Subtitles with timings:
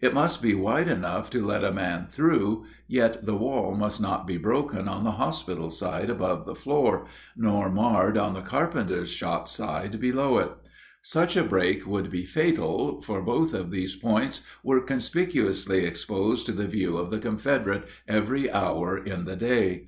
[0.00, 4.26] It must be wide enough to let a man through, yet the wall must not
[4.26, 7.04] be broken on the hospital side above the floor,
[7.36, 10.52] nor marred on the carpenter's shop side below it.
[11.02, 16.52] Such a break would be fatal, for both of these points were conspicuously exposed to
[16.52, 19.86] the view of the Confederates every hour in the day.